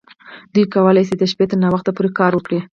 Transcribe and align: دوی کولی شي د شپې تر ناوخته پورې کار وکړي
دوی 0.53 0.65
کولی 0.73 1.03
شي 1.07 1.13
د 1.17 1.23
شپې 1.31 1.45
تر 1.49 1.57
ناوخته 1.63 1.91
پورې 1.95 2.09
کار 2.19 2.31
وکړي 2.35 2.59